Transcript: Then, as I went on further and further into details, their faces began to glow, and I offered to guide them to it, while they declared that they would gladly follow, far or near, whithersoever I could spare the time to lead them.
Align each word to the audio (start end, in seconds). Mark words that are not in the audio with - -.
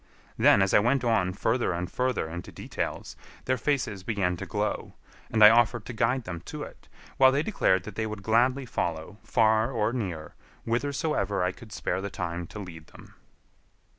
Then, 0.35 0.63
as 0.63 0.73
I 0.73 0.79
went 0.79 1.03
on 1.03 1.31
further 1.31 1.73
and 1.73 1.87
further 1.87 2.27
into 2.27 2.51
details, 2.51 3.15
their 3.45 3.55
faces 3.59 4.01
began 4.01 4.35
to 4.37 4.47
glow, 4.47 4.95
and 5.29 5.43
I 5.43 5.51
offered 5.51 5.85
to 5.85 5.93
guide 5.93 6.23
them 6.23 6.41
to 6.45 6.63
it, 6.63 6.87
while 7.17 7.31
they 7.31 7.43
declared 7.43 7.83
that 7.83 7.93
they 7.93 8.07
would 8.07 8.23
gladly 8.23 8.65
follow, 8.65 9.19
far 9.23 9.71
or 9.71 9.93
near, 9.93 10.33
whithersoever 10.63 11.43
I 11.43 11.51
could 11.51 11.71
spare 11.71 12.01
the 12.01 12.09
time 12.09 12.47
to 12.47 12.57
lead 12.57 12.87
them. 12.87 13.13